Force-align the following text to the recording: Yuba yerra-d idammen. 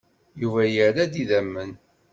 Yuba 0.41 0.61
yerra-d 0.73 1.13
idammen. 1.21 1.71